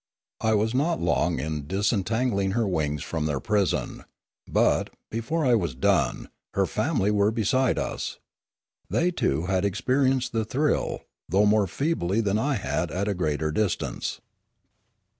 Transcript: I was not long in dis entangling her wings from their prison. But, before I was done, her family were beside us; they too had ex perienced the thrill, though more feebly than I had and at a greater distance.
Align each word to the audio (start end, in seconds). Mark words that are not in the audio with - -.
I 0.39 0.55
was 0.55 0.73
not 0.73 0.99
long 0.99 1.37
in 1.39 1.67
dis 1.67 1.93
entangling 1.93 2.53
her 2.53 2.67
wings 2.67 3.03
from 3.03 3.27
their 3.27 3.39
prison. 3.39 4.03
But, 4.47 4.89
before 5.11 5.45
I 5.45 5.53
was 5.53 5.75
done, 5.75 6.29
her 6.55 6.65
family 6.65 7.11
were 7.11 7.29
beside 7.29 7.77
us; 7.77 8.17
they 8.89 9.11
too 9.11 9.45
had 9.45 9.63
ex 9.63 9.79
perienced 9.79 10.31
the 10.31 10.43
thrill, 10.43 11.01
though 11.29 11.45
more 11.45 11.67
feebly 11.67 12.19
than 12.19 12.39
I 12.39 12.55
had 12.55 12.89
and 12.89 12.97
at 12.99 13.07
a 13.09 13.13
greater 13.13 13.51
distance. 13.51 14.19